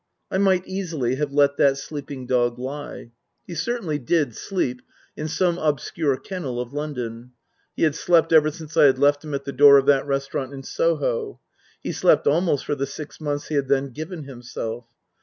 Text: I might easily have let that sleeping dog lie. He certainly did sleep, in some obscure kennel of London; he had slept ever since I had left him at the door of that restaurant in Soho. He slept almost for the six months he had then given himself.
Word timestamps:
I 0.31 0.39
might 0.39 0.65
easily 0.65 1.17
have 1.17 1.31
let 1.31 1.57
that 1.57 1.77
sleeping 1.77 2.25
dog 2.25 2.57
lie. 2.57 3.11
He 3.45 3.53
certainly 3.53 3.99
did 3.99 4.35
sleep, 4.35 4.81
in 5.15 5.27
some 5.27 5.59
obscure 5.59 6.17
kennel 6.17 6.59
of 6.59 6.73
London; 6.73 7.33
he 7.75 7.83
had 7.83 7.93
slept 7.93 8.33
ever 8.33 8.49
since 8.49 8.75
I 8.75 8.85
had 8.85 8.97
left 8.97 9.23
him 9.23 9.35
at 9.35 9.45
the 9.45 9.53
door 9.53 9.77
of 9.77 9.85
that 9.85 10.07
restaurant 10.07 10.53
in 10.55 10.63
Soho. 10.63 11.39
He 11.83 11.91
slept 11.91 12.25
almost 12.25 12.65
for 12.65 12.73
the 12.73 12.87
six 12.87 13.21
months 13.21 13.49
he 13.49 13.53
had 13.53 13.67
then 13.67 13.91
given 13.91 14.23
himself. 14.23 14.85